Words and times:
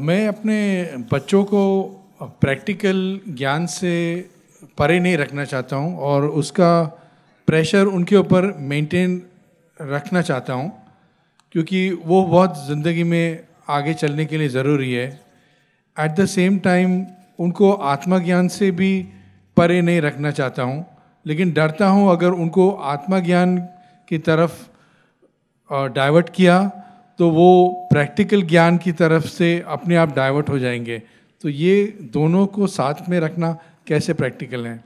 मैं 0.00 0.26
अपने 0.28 0.58
बच्चों 1.12 1.42
को 1.44 1.62
प्रैक्टिकल 2.40 2.98
ज्ञान 3.28 3.66
से 3.66 3.94
परे 4.78 4.98
नहीं 5.00 5.16
रखना 5.16 5.44
चाहता 5.44 5.76
हूँ 5.76 5.96
और 6.00 6.26
उसका 6.26 6.72
प्रेशर 7.48 7.86
उनके 7.88 8.16
ऊपर 8.16 8.52
मेंटेन 8.58 9.22
रखना 9.78 10.22
चाहता 10.22 10.52
हूँ, 10.52 10.72
क्योंकि 11.54 11.90
वो 12.04 12.22
बहुत 12.24 12.66
ज़िंदगी 12.66 13.04
में 13.04 13.44
आगे 13.68 13.94
चलने 13.94 14.26
के 14.26 14.38
लिए 14.38 14.48
ज़रूरी 14.48 14.92
है। 14.92 15.06
एट 15.96 16.10
द 16.10 16.26
सेम 16.28 16.58
टाइम 16.58 17.04
उनको 17.38 17.72
आत्मज्ञान 17.72 18.48
से 18.48 18.70
भी 18.72 18.92
परे 19.56 19.80
नहीं 19.82 20.00
रखना 20.00 20.30
चाहता 20.30 20.62
हूँ, 20.62 20.84
लेकिन 21.26 21.52
डरता 21.52 21.86
हूँ 21.88 22.10
अगर 22.10 22.30
उनको 22.32 22.70
आत्मज्ञान 22.70 23.56
की 24.08 24.18
तरफ़ 24.20 24.68
डाइवर्ट 25.94 26.28
किया 26.30 26.60
तो 27.18 27.28
वो 27.30 27.48
प्रैक्टिकल 27.90 28.42
ज्ञान 28.42 28.76
की 28.78 28.92
तरफ़ 28.94 29.26
से 29.28 29.48
अपने 29.68 29.96
आप 29.96 30.14
डाइवर्ट 30.16 30.48
हो 30.48 30.58
जाएँगे। 30.58 31.02
तो 31.40 31.48
ये 31.48 31.98
दोनों 32.12 32.46
को 32.46 32.66
साथ 32.66 33.08
में 33.08 33.20
रखना 33.20 33.58
कैसे 33.86 34.14
प्रैक्टिकल 34.14 34.66
है? 34.66 34.84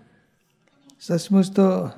सचमुच 1.01 1.49
तो 1.49 1.91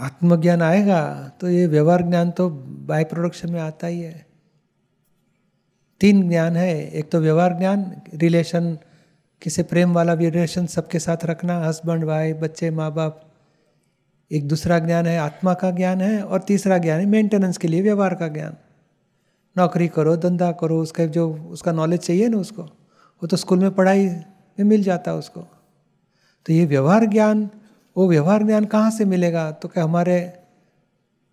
आत्मज्ञान 0.00 0.62
आएगा 0.62 1.28
तो 1.40 1.50
ये 1.50 1.66
व्यवहार 1.66 2.02
ज्ञान 2.02 2.30
तो 2.30 2.50
बाय 2.86 3.04
प्रोडक्शन 3.04 3.52
में 3.52 3.60
आता 3.60 3.86
ही 3.86 4.00
है। 4.00 4.26
तीन 6.00 6.28
ज्ञान 6.28 6.56
है, 6.56 6.90
एक 6.90 7.10
तो 7.10 7.20
व्यवहार 7.20 7.52
ज्ञान, 7.52 8.02
रिलेशन, 8.14 8.78
किसे 9.42 9.62
प्रेम 9.62 9.94
वाला 9.94 10.14
भी 10.14 10.30
रिलेशन 10.30 10.66
सबके 10.66 10.98
साथ 10.98 11.16
रखना, 11.24 11.64
हस्बैंड, 11.64 12.04
वाइफ, 12.04 12.36
बच्चे 12.36 12.70
माँ 12.70 12.94
बाप 12.94 13.32
एक 14.32 14.48
दूसरा 14.48 14.78
ज्ञान 14.78 15.06
है, 15.06 15.18
आत्मा 15.18 15.54
का 15.54 15.70
ज्ञान 15.70 16.00
है, 16.00 16.22
और 16.22 16.40
तीसरा 16.40 16.78
ज्ञान 16.78 17.00
है, 17.00 17.06
मेंटेनेंस 17.06 17.58
के 17.58 17.68
लिए 17.68 17.82
व्यवहार 17.82 18.14
का 18.14 18.28
ज्ञान। 18.28 18.56
नौकरी 19.56 19.88
करो, 19.88 20.16
धंधा 20.16 20.52
करो, 20.52 20.80
उसका 20.80 21.06
जो, 21.06 21.32
उसका 21.32 21.72
नॉलेज 21.72 22.00
चाहिए 22.00 22.28
ना 22.28 22.38
उसको। 22.38 22.77
वो 23.22 23.26
तो 23.28 23.36
स्कूल 23.36 23.58
में 23.58 23.70
पढ़ाई 23.70 24.06
में 24.06 24.64
मिल 24.64 24.82
जाता 24.82 25.10
है 25.10 25.16
उसको। 25.16 25.40
तो 26.46 26.52
ये 26.52 26.64
व्यवहार 26.66 27.06
ज्ञान, 27.06 27.48
वो 27.96 28.08
व्यवहार 28.08 28.42
ज्ञान 28.42 28.64
कहाँ 28.64 28.90
से 28.90 29.04
मिलेगा? 29.04 29.50
तो 29.52 29.68
क्या 29.68 29.84
हमारे 29.84 30.32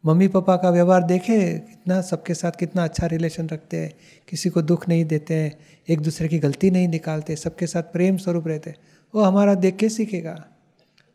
मम्मी 0.03 0.27
पापा 0.27 0.55
का 0.55 0.69
व्यवहार 0.69 1.03
देखे 1.03 1.37
कितना 1.51 2.01
सबके 2.01 2.33
साथ 2.33 2.51
कितना 2.51 2.83
अच्छा 2.83 3.07
रिलेशन 3.07 3.47
रखते 3.49 3.77
हैं, 3.77 3.93
किसी 4.27 4.49
को 4.49 4.61
दुख 4.61 4.87
नहीं 4.89 5.05
देते 5.05 5.33
हैं, 5.33 5.51
एक 5.89 6.01
दूसरे 6.01 6.27
की 6.27 6.39
गलती 6.39 6.71
नहीं 6.71 6.87
निकालते, 6.87 7.35
सबके 7.35 7.67
साथ 7.67 7.83
प्रेम 7.93 8.17
स्वरूप 8.17 8.47
रहते 8.47 8.73
वो 9.13 9.23
हमारा 9.23 9.53
देख 9.55 9.75
के 9.77 9.89
सीखेगा। 9.89 10.35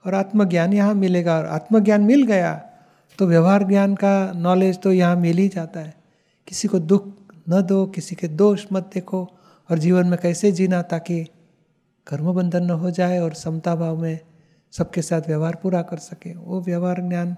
और 0.04 0.14
आत्मज्ञान 0.14 0.72
यहाँ 0.72 0.94
मिलेगा 0.94 1.36
और 1.38 1.46
आत्मज्ञान 1.46 2.00
मिल 2.02 2.22
गया 2.22 2.52
तो 3.18 3.26
व्यवहार 3.26 3.64
ज्ञान 3.64 3.94
का 3.94 4.32
नॉलेज 4.36 4.78
तो 4.82 4.92
यहाँ 4.92 5.16
मिल 5.16 5.38
ही 5.38 5.48
जाता 5.48 5.80
है। 5.80 5.94
किसी 6.48 6.68
को 6.68 6.78
दुख 6.80 7.08
न 7.48 7.60
दो, 7.62 7.84
किसी 7.86 8.14
के 8.16 8.28
दोष 8.28 8.64
मत 8.72 8.90
देखो 8.94 9.28
और 9.70 9.78
जीवन 9.78 10.06
में 10.06 10.18
कैसे 10.22 10.52
जीना 10.52 10.82
ताकि 10.82 11.24
कर्म 12.06 12.32
बंधन 12.32 12.64
न 12.64 12.70
हो 12.70 12.90
जाए 12.90 13.18
और 13.18 13.34
समता 13.34 13.74
भाव 13.74 13.96
में 13.96 14.18
सबके 14.72 15.02
साथ 15.02 15.28
व्यवहार 15.28 15.56
पूरा 15.62 15.82
कर 15.82 15.96
सके। 15.96 16.34
वो 16.34 16.60
व्यवहार 16.60 17.00
ज्ञान, 17.00 17.36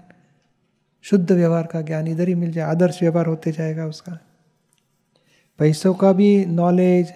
शुद्ध 1.05 1.31
व्यवहार 1.31 1.65
का 1.65 1.81
ज्ञान 1.81 2.07
इधर 2.07 2.27
ही 2.27 2.35
मिल 2.35 2.51
जाए, 2.51 2.65
आदर्श 2.65 3.01
व्यवहार 3.01 3.25
होते 3.25 3.51
जाएगा 3.51 3.85
उसका। 3.85 4.17
पैसों 5.59 5.93
का 5.93 6.11
भी 6.13 6.45
नॉलेज 6.45 7.13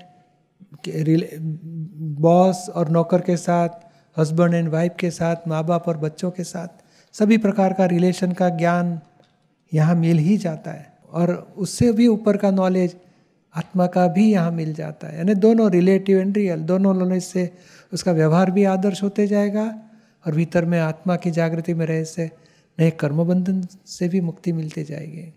बॉस 2.20 2.68
और 2.70 2.90
नौकर 2.90 3.22
के 3.22 3.38
साथ 3.38 3.70
हस्बैंड 4.18 4.54
एंड 4.54 4.70
वाइफ 4.70 4.96
के 5.00 5.12
साथ 5.12 5.48
माँ 5.48 5.64
बाप 5.66 5.88
और 5.88 5.98
बच्चों 5.98 6.32
के 6.32 6.44
साथ, 6.44 6.68
सभी 7.16 7.38
प्रकार 7.38 7.74
का 7.74 7.86
रिलेशन 7.86 8.32
का 8.32 8.50
ज्ञान 8.50 9.00
यहाँ 9.72 9.96
मिल 9.96 10.18
ही 10.18 10.38
जाता 10.38 10.72
है। 10.72 10.94
और 11.10 11.32
उससे 11.58 11.92
भी 11.92 12.08
ऊपर 12.08 12.38
का 12.38 12.52
नॉलेज 12.52 12.96
आत्मा 13.58 13.86
का 13.88 14.08
भी 14.08 14.30
यहाँ 14.32 14.52
मिल 14.52 14.74
जाता 14.74 15.08
है। 15.08 15.18
यानी 15.18 15.34
दोनों 15.36 15.70
रिलेटिव 15.72 16.20
एंड 16.20 16.38
रियल 16.38 16.60
दोनों 16.64 16.96
लोने 16.98 17.20
से 17.20 17.50
उसका 17.94 18.12
व्यवहार 18.12 18.52
भी 18.52 18.64
आदर्श 18.66 19.04
होते 19.04 19.28
जाएगा 19.28 19.64
और 20.26 20.36
भीतर 20.36 20.66
में 20.66 20.80
आत्मा 20.80 21.16
की 21.16 21.32
जागृति 21.32 21.74
में 21.74 21.86
रहे 21.86 22.06
से 22.06 22.30
नए 22.78 22.90
कर्मबंधन 22.92 23.62
से 23.88 24.08
भी 24.10 24.22
मुक्ति 24.22 24.52
मिलती 24.52 24.84
जाएगी। 24.84 25.34